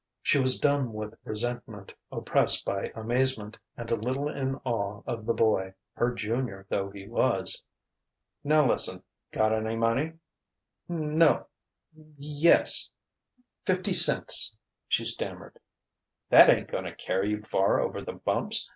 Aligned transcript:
She 0.23 0.39
was 0.39 0.59
dumb 0.59 0.93
with 0.93 1.13
resentment, 1.25 1.93
oppressed 2.11 2.65
by 2.65 2.91
amazement 2.95 3.59
and 3.77 3.91
a 3.91 3.95
little 3.95 4.27
in 4.29 4.55
awe 4.65 5.03
of 5.05 5.27
the 5.27 5.33
boy, 5.35 5.75
her 5.93 6.11
junior 6.11 6.65
though 6.69 6.89
he 6.89 7.07
was. 7.07 7.61
"Now, 8.43 8.65
lis'en: 8.65 9.03
got 9.31 9.53
any 9.53 9.75
money?" 9.75 10.13
"No 10.89 11.45
yes 12.17 12.89
fifty 13.63 13.93
cents," 13.93 14.55
she 14.87 15.05
stammered. 15.05 15.59
"That 16.31 16.49
ain't 16.49 16.71
goin' 16.71 16.85
to 16.85 16.95
carry 16.95 17.29
you 17.29 17.43
far 17.43 17.79
over 17.79 18.01
the 18.01 18.13
bumps. 18.13 18.69